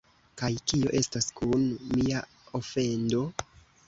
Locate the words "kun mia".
1.39-2.23